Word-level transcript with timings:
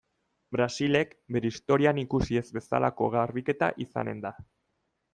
Brasilek 0.55 1.11
bere 1.35 1.51
historian 1.53 2.01
ikusi 2.05 2.41
ez 2.43 2.45
bezalako 2.57 3.13
garbiketa 3.19 3.73
izanen 3.89 4.29
da. 4.29 4.37